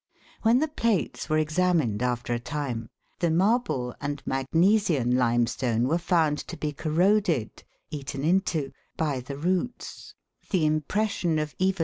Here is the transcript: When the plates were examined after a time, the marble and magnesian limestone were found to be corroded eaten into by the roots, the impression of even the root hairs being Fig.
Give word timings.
When 0.41 0.57
the 0.57 0.67
plates 0.67 1.29
were 1.29 1.37
examined 1.37 2.01
after 2.01 2.33
a 2.33 2.39
time, 2.39 2.89
the 3.19 3.29
marble 3.29 3.93
and 4.01 4.19
magnesian 4.25 5.15
limestone 5.15 5.87
were 5.87 5.99
found 5.99 6.39
to 6.47 6.57
be 6.57 6.71
corroded 6.71 7.63
eaten 7.91 8.23
into 8.23 8.71
by 8.97 9.19
the 9.19 9.37
roots, 9.37 10.15
the 10.49 10.65
impression 10.65 11.33
of 11.33 11.33
even 11.33 11.35
the 11.35 11.43
root 11.43 11.45
hairs 11.45 11.57
being 11.59 11.73
Fig. 11.75 11.79